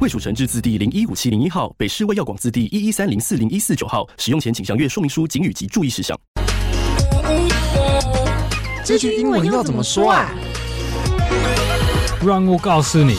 [0.00, 4.08] 卫署成字字第零一五七零一号，北市卫药广字第一一三零四零一四九号。
[4.16, 6.16] 使用前请详阅说明书、警语及注意事项。
[8.84, 10.30] 这句英文要怎么说啊？
[12.24, 13.16] 让我告诉你。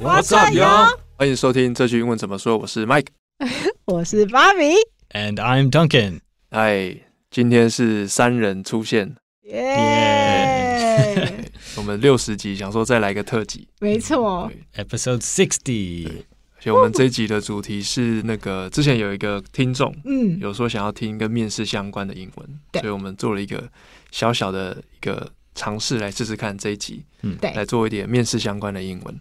[0.00, 0.96] What's up, yo？
[1.18, 2.56] 欢迎收听这句英文怎么说。
[2.56, 3.08] 我是 Mike，
[3.86, 6.20] 我是 Bobby，and I'm Duncan。
[6.50, 6.96] 哎，
[7.32, 11.32] 今天是三人出现，耶！
[11.76, 16.08] 我们六十集想说再来个特辑，没错，Episode sixty。
[16.56, 23.68] 而且我们这一集的主题是那个之前有一个听众，嗯，有说想要听跟面试相关的英文，对所以我们做了一个
[24.10, 25.32] 小小的一个。
[25.58, 29.20] 尝试来试试看这一集，嗯，对，来做一点面试相关的英文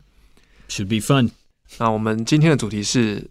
[0.67, 1.29] ，should be fun。
[1.77, 3.25] 那我们今天的主题是，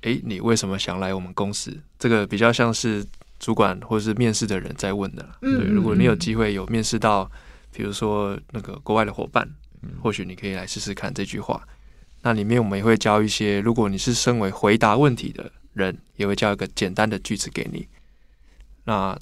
[0.00, 1.72] 哎，你为什么想来我们公司？
[1.96, 3.06] 这个比较像是
[3.38, 5.24] 主管或者是面试的人在问的。
[5.42, 7.30] 嗯，对，如果你有机会有面试到，
[7.72, 9.48] 比如说那个国外的伙伴，
[9.82, 11.66] 嗯，或许你可以来试试看这句话。
[12.22, 17.88] 那里面我们也会教一些，如果你是身为回答问题的人，也会教一个简单的句子给你。
[18.84, 19.18] 那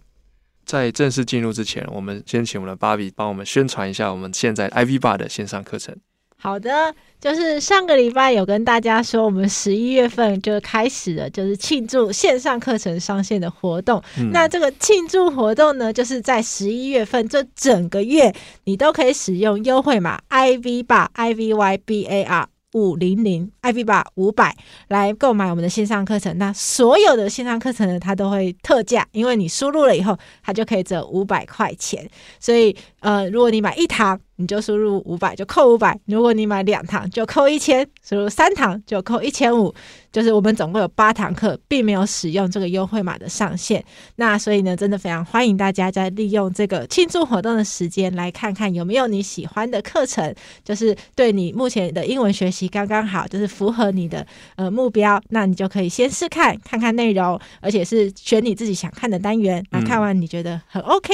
[0.64, 5.96] 在正式进入之前，我们先请我们的芭比帮我们宣传一下我们现在 Ivy 的线上课程。
[6.40, 14.00] 好的，就是上个礼拜有跟大家说，我们十一月份就开始了，就是庆祝线上课程上线的活动。
[14.18, 18.32] 嗯、那这个庆祝活动呢，就是在十一月份这整个月，
[18.64, 22.48] 你都可以使用优惠码 Ivy Bar I V Y B A R。
[22.74, 24.54] 五零零 Ivy 五百
[24.88, 32.06] 来购买我们的线上课程，那所有的线上课程呢，它都会特价，因为你输入了以后，它就可以折五百块钱。
[32.38, 39.74] 所以，呃，如果你买一堂，你就输入五百就扣五百，如果你买两堂就扣一千，输入三堂就扣一千五。
[40.10, 43.84] 就是我们总共有八堂课，并没有使用这个优惠码的上限。
[44.16, 50.34] 那所以呢，真的非常欢迎大家在利用这个庆祝活动的时间来看看有没有你喜欢的课程，
[50.64, 55.20] 就是对你目前的英文学习刚刚好，就是符合你的呃目标。
[55.28, 59.62] 那你就可以先试看看看内容，而且是选你自己想看的单元。
[59.70, 61.12] 那看完你觉得很 OK，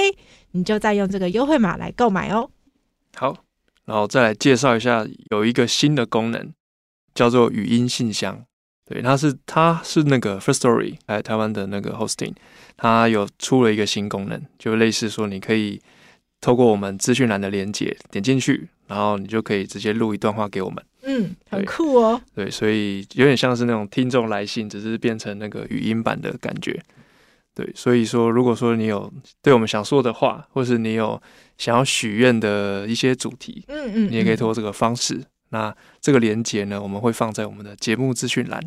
[0.54, 2.48] 你就再用这个优惠码来购买哦。
[3.16, 3.36] 好，
[3.84, 6.52] 然后再来介绍一下，有一个新的功能
[7.12, 8.44] 叫做语音信箱。
[8.86, 12.34] 对，它是它是那个 First Story 来台湾的那个 hosting，
[12.76, 15.80] 它有出了一个新功能，就类似说你可以
[16.40, 20.84] 透过我们资讯栏的连结点进去，然后你就可以直接录一段话给我们。
[21.02, 22.20] 嗯，很酷哦。
[22.34, 26.80] 对，所以有点像是那种听众来信，只是变成那个语音版的感觉。
[27.54, 31.20] 对，所以说如果说你有对我们想说的话，或是你有
[31.56, 35.22] 想要许愿的一些主题，嗯嗯，你也可以通过这个方式。
[35.50, 38.60] 那这个连接呢，我们会放在我们的节目资讯栏。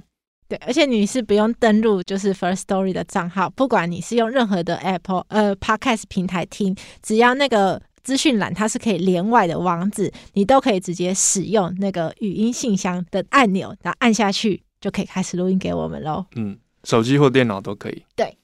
[0.48, 16.25] 对，而且你是不用登录，就是 Firstory 的账号，不管你是用任何的 Apple 呃 Podcast 平台听，只要那个资讯栏它是可以连外的网址，你都可以直接使用那个语音信箱的按钮，然后按下去就可以开始录音给我们喽。
[16.38, 18.02] 嗯，手机或电脑都可以。
[18.16, 18.38] 对，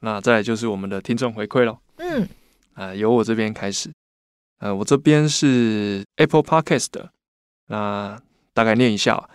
[0.00, 1.78] 那再来就是我们的听众回馈喽。
[1.96, 2.22] 嗯，
[2.74, 3.90] 啊、呃，由我这边开始。
[4.58, 7.10] 呃，我这边是 Apple Podcast 的。
[7.66, 8.20] 那
[8.54, 9.28] 大概念一下，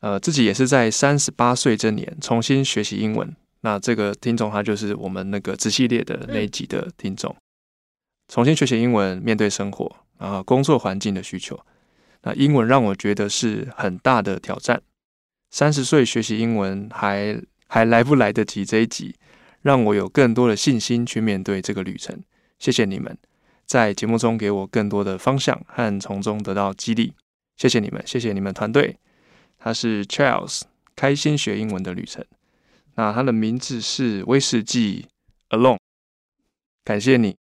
[0.00, 3.34] 呃，自己也是在三十八岁这年重新学习英文。
[3.62, 7.34] 那这个听众他就是我们那个子系列的那一集的听众，
[8.28, 11.58] 重新学习英文，面对生活啊，工作环境的需求。
[12.22, 14.80] 那英文让我觉得是很大的挑战。
[15.50, 18.64] 三十岁学习英文还还来不来得及？
[18.64, 19.14] 这一集
[19.62, 22.22] 让我有更多的信心去面对这个旅程。
[22.58, 23.16] 谢谢你们
[23.66, 27.14] 在节目中给我更多的方向和从中得到激励。
[27.56, 28.98] 谢谢你们，谢谢你们团队。
[29.58, 30.62] 他是 Charles，
[30.94, 32.24] 开心学英文的旅程。
[32.96, 35.06] 那他的名字是威士忌
[35.50, 35.78] Alone。
[36.84, 37.36] 感谢你，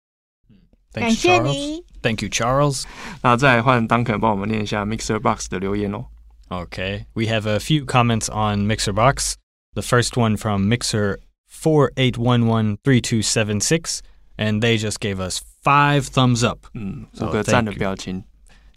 [0.93, 2.85] 感谢你，Thank you Charles。
[3.23, 6.05] 那再换 Duncan 帮我们念一下 Mixer Box 的留言哦。
[6.51, 9.35] Okay, we have a few comments on Mixer Box.
[9.73, 11.19] The first one from Mixer
[11.50, 14.02] four eight one one three two seven six,
[14.38, 16.68] and they just gave us five thumbs up.
[16.74, 18.24] 嗯，五个赞的表情。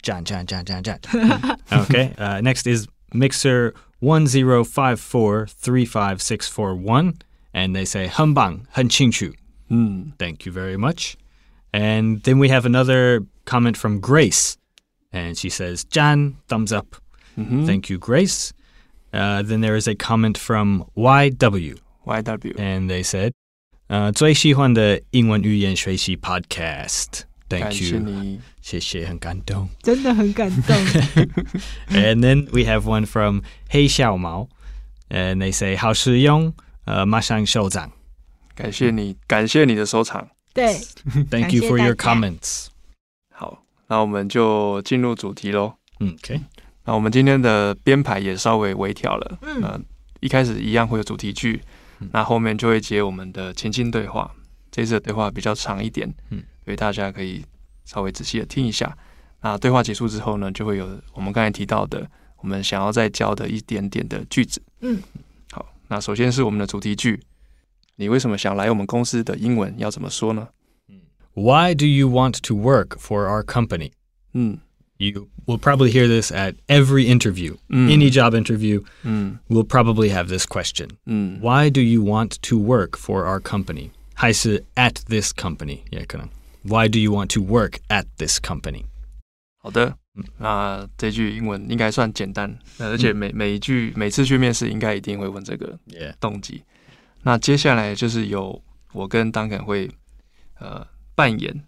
[0.01, 0.99] 赞赞赞赞赞。
[1.69, 7.15] Okay, uh, next is Mixer one zero five four three five six four one,
[7.53, 9.33] and they say 很棒，很清楚。
[9.67, 11.15] 嗯，Thank you very much.
[11.71, 14.55] And then we have another comment from Grace,
[15.11, 16.95] and she says 赞 thumbs up.
[17.37, 17.65] Mm -hmm.
[17.65, 18.53] Thank you, Grace.
[19.11, 23.31] Uh, then there is a comment from YW, YW， and they said,
[23.87, 27.21] uh, 最喜欢的英文语言学习 podcast.
[27.47, 27.99] 感 Thank 谢 you.
[27.99, 28.39] 你。
[28.61, 29.67] 谢谢，很感动。
[29.81, 30.75] 真的很感动。
[31.89, 33.41] and then we have one from
[33.71, 34.47] Hey Xiao Mao,
[35.09, 36.53] and they say, 好实用，
[36.85, 37.91] 呃，马上收藏。
[38.55, 40.27] 感谢你，感谢你的收藏。
[40.53, 40.75] 对，
[41.31, 42.37] Thank you for your 感谢大家。
[42.37, 42.67] comments.
[43.33, 45.73] 好，那我们就进入主题喽。
[45.99, 46.41] Okay.
[46.85, 49.39] 那我们今天的编排也稍微微调了。
[49.41, 49.81] 嗯呃，
[50.19, 51.61] 一开始一样会有主题句，
[52.12, 54.34] 那后面就会接我们的情境对话。
[54.70, 57.44] 这次的对话比较长一点，嗯，所以大家可以
[57.84, 58.96] 稍微仔细的听一下。
[59.40, 64.60] 那对话结束之后呢，就会有我们刚才提到的，我们想要再教的一点点的句子。
[64.80, 65.00] 嗯，
[65.52, 67.20] 好，那首先是我们的主题句，
[67.94, 70.48] 你为什么想来我们公司的英文要怎么说呢
[71.34, 73.92] ？Why do you want to work for our company?
[74.32, 74.58] 嗯
[74.97, 77.55] You will probably hear this at every interview.
[77.69, 80.89] 嗯 Any job interview 嗯 will probably have this question.
[81.05, 83.91] 嗯 Why do you want to work for our company?
[84.13, 85.79] 还是 at this company?
[85.91, 86.27] 也可能。
[86.63, 88.83] Why do you want to work at this company?
[89.61, 96.13] 好的嗯，那这句英文应该算简单，呃而且每每一句每次去面试应该一定会问这个 Yeah.
[96.19, 96.63] 动机。
[97.23, 98.61] 那接下来就是由
[98.91, 99.89] 我跟 Duncan 会
[100.59, 100.85] 呃
[101.15, 101.63] 扮演，就是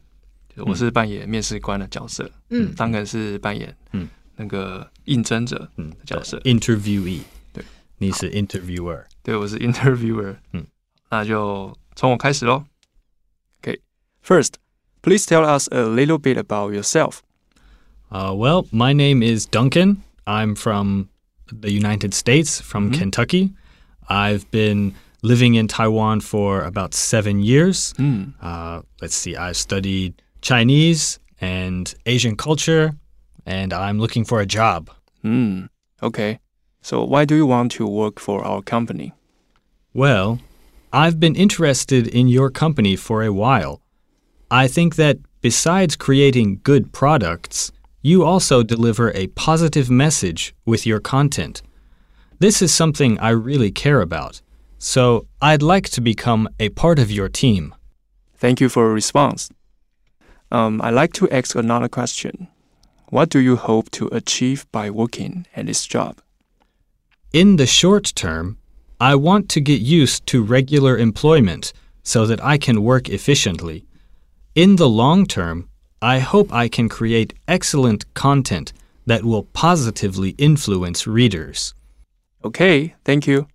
[0.58, 6.38] 我是扮演面试官的角色，嗯，Duncan 是扮演嗯那个应征者，嗯，角色。
[6.40, 7.22] interviewee.
[7.54, 7.64] 对。
[7.98, 9.04] 你是 interviewer.
[9.24, 10.66] 对我是 interviewer，嗯，
[11.10, 12.66] 那就从我开始喽。
[13.62, 14.54] Okay，first,
[15.02, 17.20] please tell us a little bit about yourself.
[18.10, 19.98] Uh, well, my name is Duncan.
[20.26, 21.08] I'm from
[21.48, 23.00] the United States, from Mhm.
[23.00, 23.52] Kentucky.
[24.10, 27.94] I've been living in Taiwan for about seven years.
[27.98, 30.14] 嗯 Uh, let's see, I've studied
[30.47, 32.93] Chinese and Asian culture,
[33.45, 34.91] and I'm looking for a job.
[35.23, 35.65] Hmm.
[36.01, 36.39] Okay.
[36.83, 39.13] So why do you want to work for our company?
[39.93, 40.39] Well,
[40.93, 43.83] I've been interested in your company for a while.
[44.49, 47.73] I think that besides creating good products,
[48.03, 51.61] you also deliver a positive message with your content.
[52.39, 54.43] This is something I really care about,
[54.79, 57.75] so I'd like to become a part of your team.
[58.37, 59.51] Thank you for your response.
[60.51, 62.49] Um, I'd like to ask another question.
[63.09, 66.21] What do you hope to achieve by working at this job?
[67.33, 68.59] In the short term,
[69.01, 71.73] I want to get used to regular employment
[72.03, 73.85] so that I can work efficiently.
[74.55, 75.69] In the long term,
[76.01, 78.73] I hope I can create excellent content
[79.07, 81.75] that will positively influence readers.
[82.45, 83.49] Okay, thank you.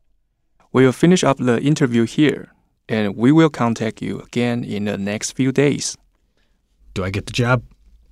[0.73, 2.53] We'll finish up the interview here,
[2.87, 5.97] and we will contact you again in the next few days.
[6.93, 7.61] Do I get the job?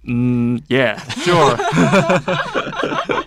[0.04, 1.58] Mm, yeah, sure.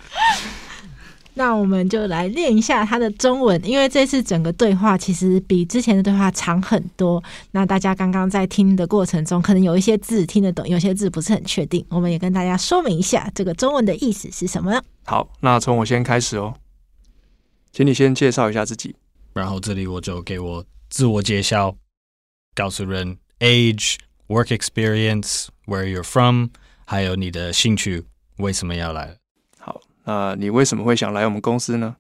[1.35, 7.23] 那我们就来练一下它的中文，因为这次整个对话其实比之前的对话长很多。
[7.53, 11.85] 那大家刚刚在听的过程中，可能有一些字听得懂，有些字不是很确定。
[11.89, 14.83] 我们也跟大家说明一下，这个中文的意思是什么呢？
[15.05, 16.55] 好，那从我先开始哦，
[17.73, 18.95] 请你先介绍一下自己。
[19.33, 21.75] 然后这里我就给我自我介绍，
[22.55, 23.97] 告诉人 age,
[24.33, 26.49] work experience, where you're from,
[26.87, 28.05] 还有你的兴趣，
[28.39, 29.19] 为什么要来。
[29.59, 31.97] 好，那你为什么会想来我们公司呢？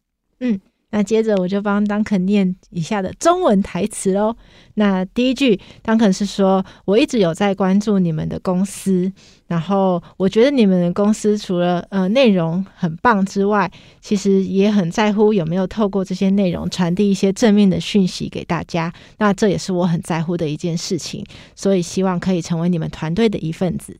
[0.92, 4.36] 那接着我就帮 Duncan 念以下的中文台词喽。
[4.74, 9.10] 那第一句，Duncan 是说：“我一直有在关注你们的公司，
[9.46, 13.70] 然后我觉得你们的公司除了呃内容很棒之外，
[14.02, 18.92] 其实也很在乎有没有透过这些内容传递一些正面的讯息给大家。
[19.16, 21.24] 那这也是我很在乎的一件事情，
[21.56, 23.98] 所以希望可以成为你们团队的一份子。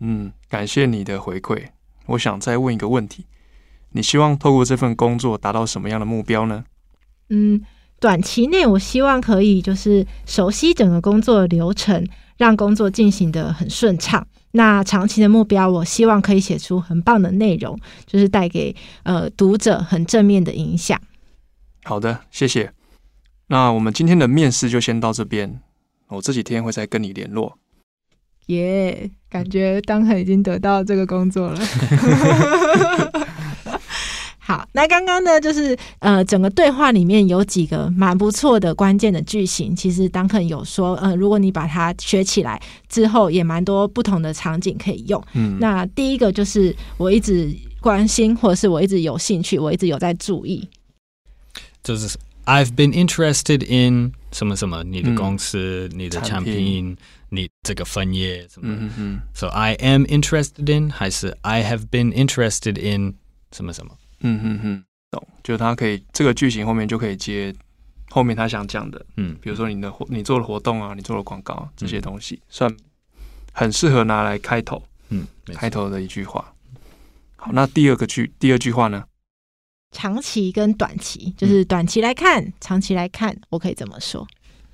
[0.00, 1.64] 嗯，感谢你的回馈。
[2.06, 3.26] 我想再问一个问题：
[3.92, 6.64] 你希望透过这份工作达到什么样的目标呢？
[7.30, 7.60] 嗯，
[8.00, 14.26] 短期内我希望可以就是熟悉整个工作的流程，让工作进行的很顺畅。
[14.52, 20.98] 那长期的目标，我希望可以写出很棒的内容，就是带给呃读者很正面的影响。
[21.84, 22.72] 好的，谢谢。
[23.48, 25.60] 那我们今天的面试就先到这边，
[26.08, 27.58] 我这几天会再跟你联络。
[28.48, 31.60] 耶、感觉当肯已经得到这个工作了。
[34.38, 39.76] 好，那刚刚呢，就是呃，整个对话里面有几个蛮不错的关键的句型。
[39.76, 45.22] 其实当肯有说，呃，如果你把它学起来之后，也蛮多不同的场景可以用。
[45.34, 50.66] 嗯，那第一个就是我一直关心，或者是我一直有兴趣，我一直有在注意。
[51.84, 56.96] 就是 I've been interested in 什么什么，你的公司、你的产品、
[57.30, 58.68] 你这个分页什么。
[58.68, 63.14] 嗯嗯嗯 So I am interested in 还是 I have been interested in
[63.52, 63.96] 什么什么。
[64.20, 67.54] 嗯嗯嗯，懂，就是他可以这个句型后面就可以接
[68.10, 72.74] 后面他想讲的，嗯，比如说你的活，你做的活动啊，你做的广告这些东西，算
[73.52, 76.52] 很适合拿来开头，嗯，开头的一句话。
[77.36, 79.04] 好，那第二个句，第二句话呢？
[79.92, 84.26] 长期跟短期，就是短期来看，嗯、长期来看，我可以怎么说？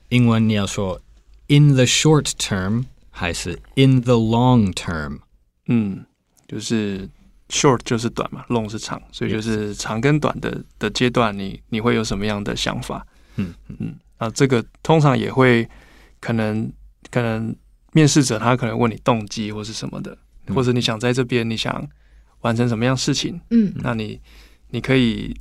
[0.09, 1.01] 英文你要说
[1.49, 5.21] in the short term 还是 in the long term？
[5.67, 6.05] 嗯，
[6.47, 7.09] 就是
[7.49, 13.07] short 就是短嘛，long 是长，所以就是长跟短的的阶段你，你你会有什么样的想法？
[13.37, 15.69] 嗯嗯，啊，这个通常也会
[16.21, 16.73] 可能
[17.11, 17.55] 可能
[17.93, 20.17] 面试者他可能问你动机或是什么的，
[20.55, 21.87] 或者你想在这边你想
[22.41, 23.41] 完成什么样事情？
[23.51, 24.21] 嗯，那你。
[24.71, 25.33] 你可以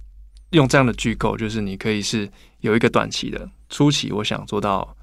[0.52, 2.30] 用这样的句构，就是你可以是
[2.60, 4.96] 有一个短期的初期，我想做到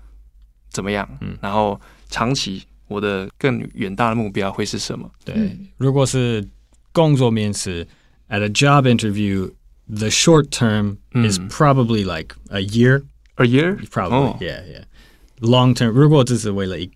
[0.70, 1.80] 怎么样，嗯，然后
[2.10, 5.10] 长期我的更远大的目标会是什么？
[5.24, 6.48] 对，如果是
[6.92, 7.88] 工作面试，
[8.30, 16.90] at a job interview，the short term is probably like a year，a year，probably，yeah yeah。Long term，如果只是为了一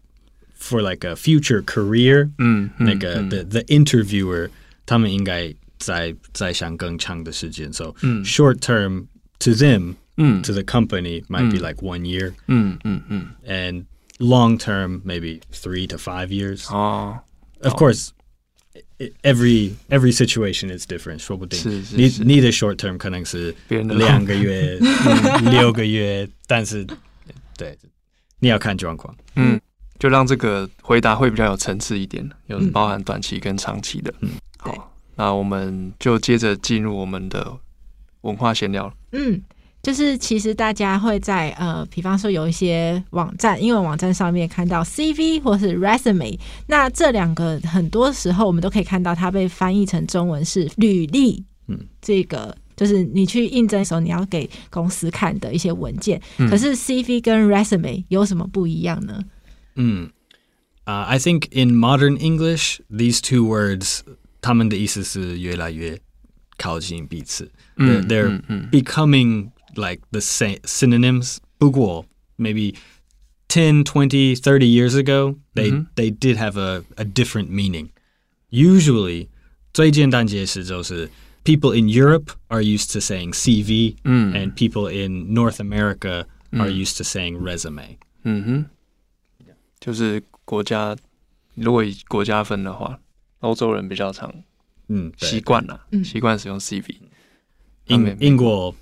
[0.59, 4.49] for like a future career，嗯，那个 the the interviewer
[4.85, 5.53] 他们应该。
[5.79, 9.05] 在在想更长的时间，so、嗯、short term
[9.39, 13.85] to them， 嗯，to the company might be like one year，嗯嗯嗯，and
[14.19, 16.65] long term maybe three to five years。
[16.73, 17.19] 哦，
[17.61, 24.77] of course，every every situation is different，说不定是是你你的 short term 可能是两个月、
[25.51, 26.85] 六个月，但是
[27.57, 27.77] 对，
[28.39, 29.59] 你要看状况，嗯，
[29.99, 34.85] 就让这个回答会比较有层次一点，有包含短期跟长期的，嗯，好。
[35.15, 37.53] 那我们就接着进入我们的
[38.21, 38.93] 文化闲聊。
[39.11, 39.41] 嗯，
[39.84, 51.44] 就是其实大家会在呃，比方说有一些网站，英文网站上面看到 CV 或是 resume，那这两个很多时候我们都可以看到它被翻译成中文是履历。
[51.68, 56.20] 嗯，这个就是你去应征的时候你要给公司看的一些文件。
[56.38, 59.20] 嗯，可是 CV 跟 resume 有什么不一样呢？
[59.76, 60.10] 嗯，
[60.84, 64.00] 啊、uh,，I think in modern English these two words
[64.40, 65.98] 他们的意思是越来越
[66.56, 67.50] 靠近彼此。
[67.76, 71.37] 嗯、they're, becoming like the same synonyms。
[71.57, 72.05] 不过，
[72.37, 72.75] maybe
[73.47, 77.89] ten, twenty, thirty years ago, they、嗯、they did have a a different meaning.
[78.49, 79.27] Usually，
[79.73, 81.09] 最简单解释就是
[81.43, 87.03] people in Europe are used to saying CV，嗯，and people in North America are used to
[87.03, 87.97] saying resume。
[88.23, 89.45] 嗯哼，
[89.79, 90.95] 就是国家，
[91.55, 92.99] 如果以国家分的话。
[93.41, 94.29] 欧洲人比较常，
[94.89, 96.93] 嗯，习惯了，习惯使用 CV。
[97.85, 98.75] 英英国、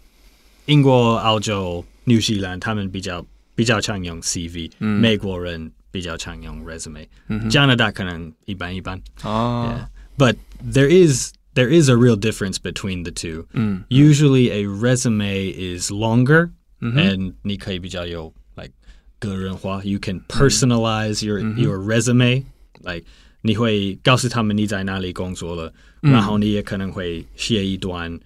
[0.65, 3.25] 英国、澳洲、纽西兰，他们比较
[3.55, 4.71] 比较常用 CV。
[4.79, 7.07] 美国人比较常用 resume。
[7.49, 9.01] 加拿大可能一般一般。
[9.23, 9.79] 哦。
[10.17, 13.47] But there is there is a real difference between the two.
[13.89, 16.51] Usually a resume is longer,
[16.81, 18.73] and 你可以比较有 like
[19.19, 19.83] 个人化。
[19.83, 22.43] You can personalize your your resume,
[22.83, 23.05] like.
[23.43, 28.19] 你会告诉他们你在哪里工作了，嗯、然后你也可能会写一段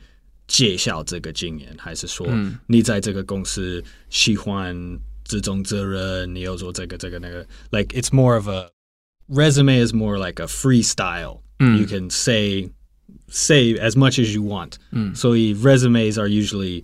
[0.48, 2.28] 介绍这个经验，还是说
[2.68, 4.76] 你在这个公司喜欢
[5.24, 7.48] 这种责任，你有做这个这个那个。
[7.72, 8.70] Like it's more of a
[9.30, 11.40] resume is more like a freestyle.
[11.60, 12.72] You can say
[13.30, 14.78] say as much as you want.
[15.16, 16.84] 所以 resumes are usually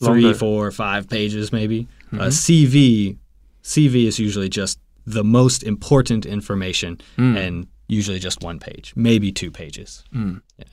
[0.00, 1.86] three, four, five pages maybe.
[2.12, 3.16] A CV
[3.64, 9.50] CV is usually just the most important information and usually just one page, maybe two
[9.50, 10.04] pages.
[10.12, 10.66] 嗯，yeah.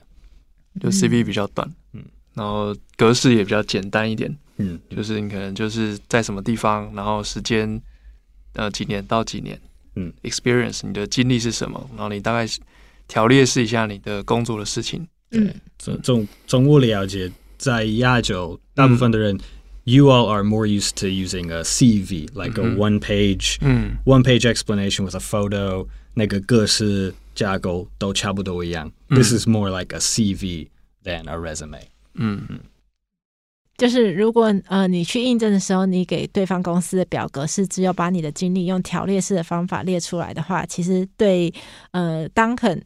[0.79, 2.03] 就 CV 比较短，嗯，
[2.33, 7.81] 然后格式也比较简单一点，嗯，就是你可能就是在什么地方，然后时间，
[8.53, 9.59] 呃，几年到几年，
[9.95, 12.45] 嗯，experience 你的经历是什么，然后你大概
[13.07, 15.07] 条列式一下你的工作的事情。
[15.29, 19.39] 对，总总总我了解，在亚洲大部分的人。
[19.87, 23.59] You all are more used to using a CV, like a one page,
[24.03, 25.87] one page explanation with a photo.
[26.15, 28.91] 那个格式架构都差不多一样。
[29.09, 30.69] This is more like a CV
[31.03, 31.81] than a resume.
[32.15, 32.59] 嗯嗯，
[33.77, 41.53] 就是如果呃你去应征的时候，你给对方公司的表格是只有把你的经历用条列式的方法列出来的话，其实对
[41.91, 42.81] 呃 Duncan。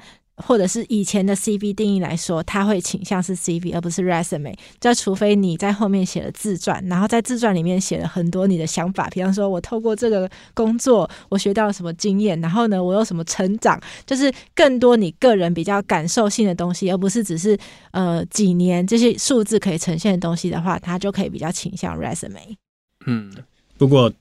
[0.46, 4.56] 或者是以前的 CV 定义来说，他会倾向是 CV 而不是 resume。
[4.80, 17.58] 就除非你在后面写了自传，然后在自传里面写了很多你的想法，比方说我透过这个工作我学到了什么经验，然后呢我有什么成长，就是更多你个人比较感受性的东西，而不是只是
[17.92, 22.56] 呃几年这些数字可以呈现的东西的话，它就可以比较倾向 resume。
[23.06, 23.32] 嗯，
[23.78, 24.12] 不过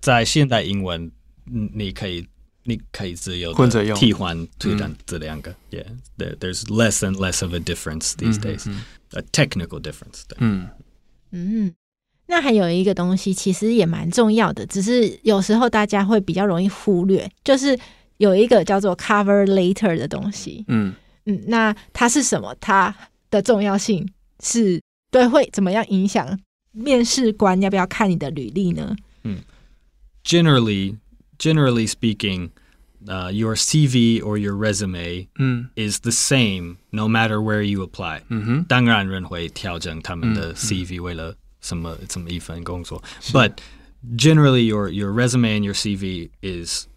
[0.00, 1.10] 在现代英文，
[1.74, 2.26] 你可以。
[2.64, 5.54] 你可以自由混着用替换推断这两个。
[5.70, 5.86] Yeah,
[6.18, 8.68] there, there's less and less of a difference these days.
[9.12, 10.22] A technical difference.
[10.26, 10.36] 对。
[10.40, 10.68] 嗯
[11.30, 11.74] 嗯，
[12.26, 17.78] 那还有一个东西，其实也蛮重要的，只是有时候大家会比较容易忽略，就是
[18.16, 20.64] 有一个叫做 cover letter 的东西。
[20.68, 20.94] 嗯
[21.26, 22.54] 嗯，那它是什么？
[22.60, 22.94] 它
[23.30, 24.08] 的重要性
[24.42, 24.80] 是
[25.10, 26.38] 对会怎么样影响
[26.72, 28.94] 面试官要不要看你的履历呢？
[29.24, 29.40] 嗯
[30.24, 30.96] ，generally,
[31.43, 32.51] generally speaking,
[33.07, 38.21] uh, your CV or your resume 嗯 is the same no matter where you apply.
[38.29, 43.01] 嗯哼，当然人会调整他们的嗯， CV 为了什么什么一份工作。
[43.31, 43.53] But
[44.17, 46.87] generally, your your resume and your CV is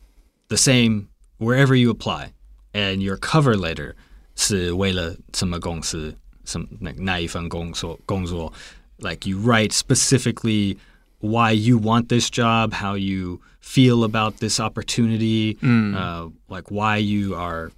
[0.48, 1.08] the same
[1.38, 2.32] wherever you apply,
[2.72, 3.94] and your cover letter
[4.34, 8.52] 是为了什么公司什么那那一份工作工作。
[8.98, 10.76] Like you write specifically
[11.20, 17.34] why you want this job, how you feel about this opportunity, uh, like why you
[17.34, 17.70] are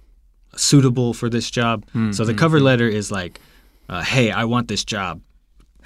[0.55, 1.83] suitable for this job.
[2.11, 3.39] so the cover letter is like,
[3.89, 5.19] uh, "Hey, I want this job.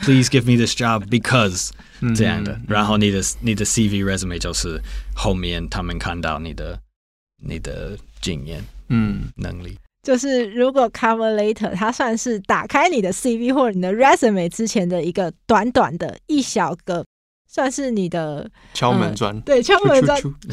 [0.01, 1.71] Please give me this job because
[2.15, 2.57] 这样的。
[2.67, 4.81] 然后你的你的 CV resume 就是
[5.13, 6.79] 后面他们看到你的
[7.43, 9.77] 你的经验嗯能力。
[10.01, 17.05] 就是如果 cover letter 它算是打开你的 CV 或者你的 resume 之前的一个短短的一小个，
[17.54, 19.40] 算是你的敲门砖。
[19.42, 20.20] 对敲门砖，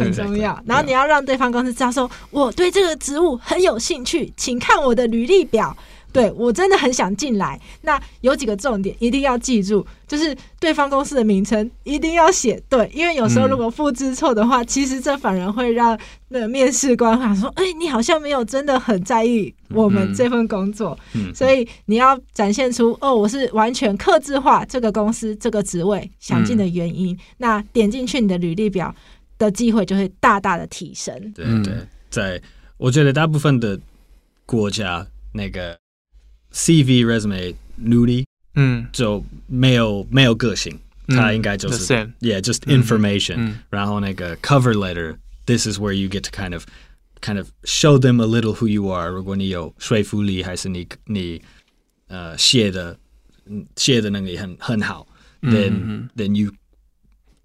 [0.00, 0.60] 很重要。
[0.66, 5.76] 然后你要让对方公司知道说，我对这个职务很有兴趣，请看我的履历表。
[6.14, 7.60] 对我真的很想进来。
[7.82, 20.96] 那有几个重点一定要记住，就是对方公司的名称一定要写对，因为有时候如果复制错的话，嗯、其实这反而会让那个面试官想说：“哎，你好像没有真的很在意我们这份工作。
[21.14, 27.12] 嗯”所以你要展现出哦，我是完全克制化这个公司这个职位想进的原因。
[27.14, 28.94] 嗯、那点进去你的履历表
[29.36, 31.12] 的机会就会大大的提升。
[31.34, 31.74] 对对，
[32.08, 32.40] 在
[32.76, 33.76] 我觉得大部分的
[34.46, 35.76] 国家那个。
[36.53, 42.13] CV resume 努力，嗯，就没有没有个性，它应该就是 the same.
[42.19, 43.59] yeah just information、嗯。
[43.69, 46.65] 然后那个 cover letter，this is where you get to kind of
[47.21, 49.09] kind of show them a little who you are。
[49.09, 51.41] 如果你有说服力，还是你你
[52.07, 52.97] 呃写的
[53.75, 55.07] 写的能力很很好，
[55.41, 56.51] then then you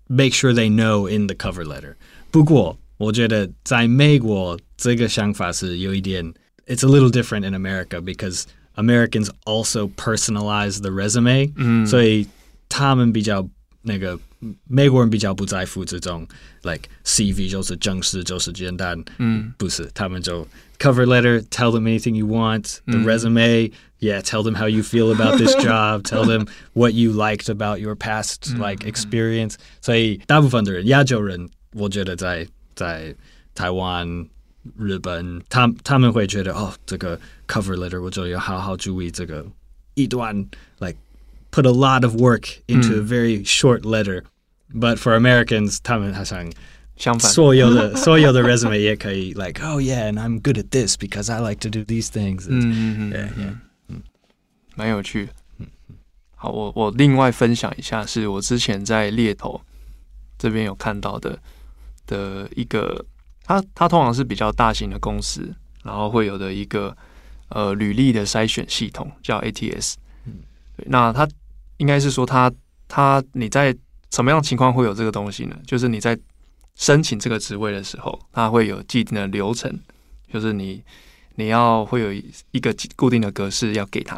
[0.06, 1.94] make sure they know in the cover letter。
[2.30, 6.32] 不过我觉得在美国这个想法是有一点，
[6.66, 8.44] it's a little different in America because
[8.78, 12.26] Americans also personalize the resume，、嗯、所以
[12.68, 13.48] 他们比较
[13.82, 14.18] 那个
[14.66, 16.26] 美国人比较不在乎这种，
[16.62, 20.46] like CV 就是正式就是简单，嗯，不是，他们就
[20.78, 26.94] cover letter，tell them anything you want，the、嗯、resume，yeah，tell them how you feel about this job，tell them what
[26.94, 33.14] you liked about your past like experience，、嗯、所以大部分的人亚洲人，我觉得在在
[33.54, 34.26] 台湾。
[34.78, 39.44] 日本，他他们会觉得哦，这个 cover letter 我就要好好注意这个
[39.94, 40.34] 一段，
[40.78, 40.96] like
[41.50, 44.22] put a lot of work into a very short letter、
[44.72, 44.80] 嗯。
[44.80, 46.50] But for Americans，他们好像
[46.96, 52.08] 相反，所有的所 有的 resume 也可以，like oh yeah，and I'm good at this because I like to do these
[52.08, 52.46] things。
[52.48, 53.54] 嗯嗯嗯 yeah, yeah,
[53.88, 54.02] 嗯，
[54.76, 55.32] 蛮有趣的。
[56.37, 59.60] 好，我我另外分享一下，是我之前在猎头
[60.38, 61.38] 这边有看到的
[62.06, 63.04] 的一个。
[63.49, 65.51] 它它通常是比较大型的公司，
[65.83, 66.95] 然后会有的一个
[67.47, 69.95] 呃履历的筛选系统叫 ATS。
[70.25, 70.33] 嗯，
[70.77, 71.27] 对，那它
[71.77, 72.51] 应该是说它
[72.88, 73.75] 它你在
[74.12, 75.57] 什么样情况会有这个东西呢？
[75.65, 76.15] 就是你在
[76.75, 79.79] 申请这个职位的时候，它会有既定的流程，
[80.31, 80.83] 就是你
[81.33, 82.13] 你要会有
[82.51, 84.15] 一个固定的格式要给他。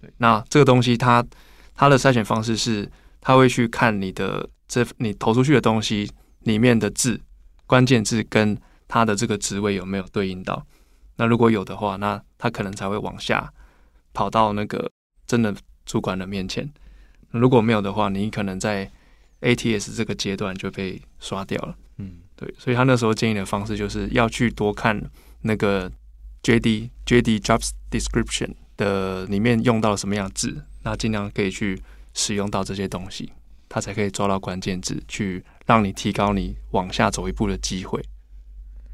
[0.00, 1.26] 对，那这个东西它
[1.74, 2.88] 它的筛选方式是，
[3.20, 6.08] 它会去看你的这你投出去的东西
[6.42, 7.20] 里面的字。
[7.66, 10.66] 关键字跟他的这个职位有没有对应到？
[11.16, 13.52] 那如果有的话，那他可能才会往下
[14.12, 14.90] 跑到那个
[15.26, 15.54] 真的
[15.86, 16.68] 主管的面前。
[17.30, 18.90] 如果没有的话，你可能在
[19.40, 21.76] ATS 这个阶段就被刷掉了。
[21.98, 25.00] 嗯，对，所以他那时候建议的方式就是要去多看
[25.42, 25.90] 那个
[26.42, 31.80] JD JD Jobs Description 的里面用到了什么样的字，那尽量可以去
[32.12, 33.32] 使用到这些东西。
[33.68, 38.02] 他才可以抓到关键字，去让你提高你往下走一步的机会。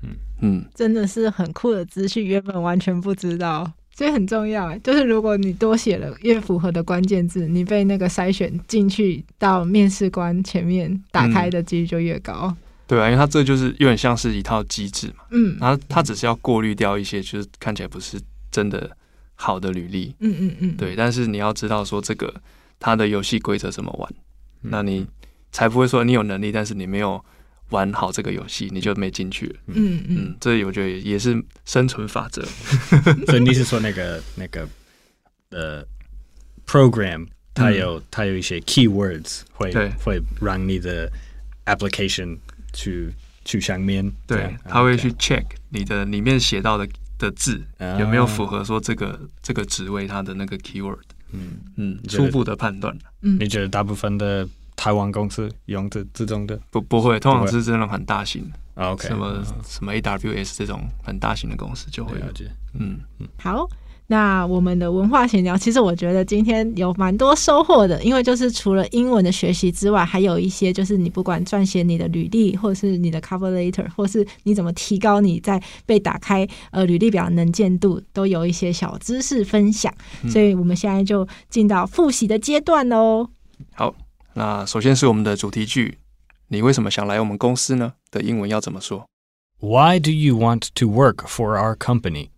[0.02, 4.76] 嗯嗯，真的是很酷的资讯，原本完全不知道，所以很重要。
[4.78, 12.46] 就是如果你多写了越符合的关键字，你被那个筛选进去到面试官前面打开的几率就越高。
[12.46, 12.56] 嗯。
[12.86, 15.24] 对啊，因为它这就是有点像是一套机制嘛。
[15.30, 18.18] 嗯，然后它只是要过滤掉一些就是看起来不是
[18.50, 18.90] 真的
[19.34, 20.12] 好的履历。
[20.18, 20.96] 嗯嗯嗯，对。
[20.96, 22.34] 但是你要知道说这个
[22.80, 24.12] 它的游戏规则怎么玩。
[24.62, 25.06] 那你
[25.52, 27.24] 才不会说你有能力，但是你没有
[27.70, 29.56] 玩好这个游戏，你就没进去了。
[29.66, 32.42] 嗯嗯，嗯，这我觉得也是生存法则。
[33.26, 34.68] 所以你是说那个那个
[35.50, 35.84] 呃
[36.66, 41.10] program，它有、嗯、它有一些 keywords 会对会让你的
[41.66, 42.38] application
[42.72, 43.12] 去
[43.44, 50.98] 去上面，对，它会去 check 你的里面写到的的字、啊、有没有符合说这个这个职位它的那个 keyword。
[51.32, 52.98] 嗯嗯，初步的判断。
[53.22, 54.48] 嗯，你觉得大部分的
[54.80, 58.82] 台湾公司用这这种的不不会，通常是这种很大型的。
[58.82, 62.24] OK，什么什么 AWS 这种很大型的公司就会有。
[62.72, 63.68] 嗯嗯，好。
[64.06, 79.94] 那我们的文化闲聊，其实我觉得今天有蛮多收获的，因为就是除了英文的学习之外，还有一些就是你不管撰写你的履历，或者是你的 cover letter，或是你怎么提高你在被打开呃履历表能见度，都有一些小知识分享。
[80.28, 83.28] 所以我们现在就进到复习的阶段喽。
[83.74, 83.94] 好，
[84.34, 85.98] 那首先是我们的主题句，
[86.48, 87.94] 你为什么想来我们公司呢？
[88.10, 89.08] 的英文要怎么说
[89.58, 92.30] ？Why do you want to work for our company？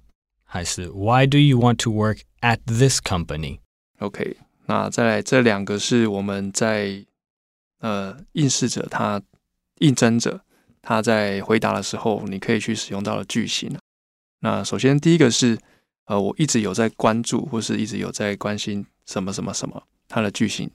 [0.44, 7.04] 还是 Why do you want to work at this company？OK，那再来这两个是我们在
[7.80, 9.22] 呃应试者他
[9.78, 10.40] 应征者
[10.80, 13.74] 他在回答的时候，你可以去使用到的句型。
[14.40, 15.58] 那首先第一个是
[16.06, 20.70] 呃我一直有在关注或是一直有在关心什么什么什么，它的句型。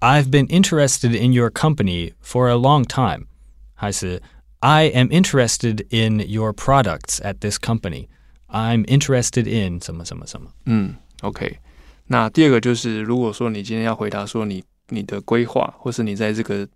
[0.00, 3.26] I've been interested in your company for a long time。
[3.74, 4.22] 还是
[4.60, 10.50] I am interested in your products at this company。I'm interested in 什么什么什么。
[10.64, 11.58] 嗯，OK。
[12.06, 16.68] 那第二个就是，如果说你今天要回答说你你的规划，或是你在这个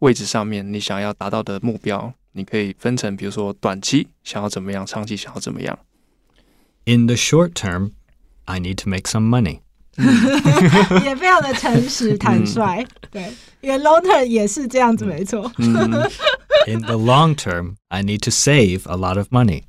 [0.00, 5.78] 位置上面你想要达到的目标，你可以分成，比如说短期想要怎么样，长期想要怎么样。
[6.84, 7.92] In the short term,
[8.44, 9.60] I need to make some money。
[11.03, 15.51] 也非常的诚实坦率，对，因为 long term 也是这样子，没错。
[16.67, 19.63] In the long term, I need to save a lot of money。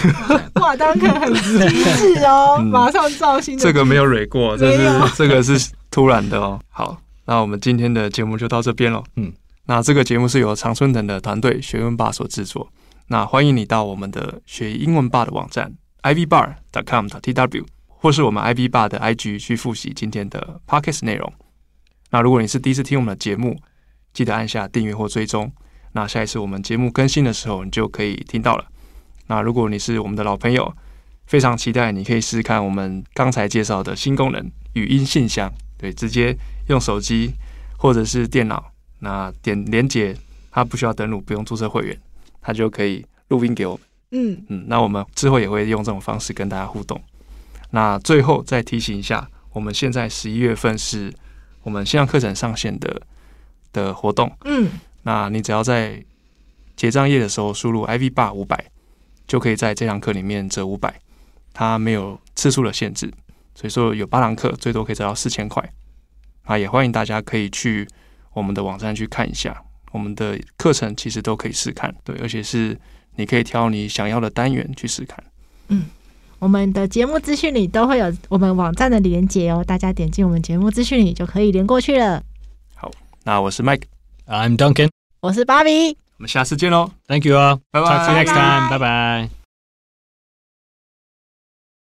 [0.60, 1.40] 哇，当然很机
[1.96, 3.56] 智哦， 马上造新。
[3.56, 6.60] 这个没有蕊过，这是这个是突然的哦。
[6.68, 9.02] 好，那我们今天的节目就到这边了。
[9.16, 9.32] 嗯，
[9.66, 12.68] 那这个节目是由常春藤的团队学英吧所制作。
[13.08, 17.64] 那欢迎你到我们的学英文吧的网站 ivbar.com.tw。
[18.02, 21.32] 或是我们 IB 爸的 IG 去复习今天的 Podcast 内容。
[22.10, 23.56] 那如果你是第一次听我们的节目，
[24.12, 25.52] 记得按下订阅或追踪。
[25.92, 28.66] 那下一次我们节目更新的时候，你就可以听到了。
[29.28, 30.74] 那如果你是我们的老朋友，
[31.26, 35.48] 非常期待你可以试试看我们刚才介绍的新功能——语音信箱。
[35.78, 36.36] 对，直接
[36.68, 37.32] 用手机
[37.78, 40.16] 或者是电脑，那点连接，
[40.50, 41.96] 它不需要登录，不用注册会员，
[42.40, 43.82] 它就可以录音给我们。
[44.10, 47.00] 嗯嗯，那我们之后也会用这种方式跟大家互动。
[47.74, 51.12] 那最后再提醒一下，我们现在十一月份是
[51.62, 53.02] 我们线上课程上线的
[53.72, 54.30] 的活动。
[54.44, 54.68] 嗯，
[55.02, 56.04] 那你只要在
[56.76, 58.62] 结账页的时候输入 IV bar 五百，
[59.26, 60.94] 就可以在这堂课里面折五百，
[61.54, 63.10] 它没有次数的限制，
[63.54, 65.66] 所以说有八堂课，最多可以折到四千块。
[66.44, 67.88] 啊，也欢迎大家可以去
[68.34, 72.78] 我们的网站去看一下，我们的课程其实都可以试看，对，而且是
[73.16, 75.24] 你可以挑你想要的单元去试看。
[75.68, 75.84] 嗯。
[76.42, 82.20] 我们的节目资讯里都会有我们网站的连接哦，大家点进我们节目资讯里就可以连过去了。
[82.74, 82.90] 好，
[83.22, 89.41] 那我是 Mike，I'm Duncan，我是 Bobby，我们下次见喽，Thank you all，拜拜，Talk to you next time，拜拜。